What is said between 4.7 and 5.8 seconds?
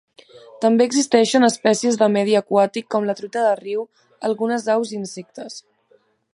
aus i insectes.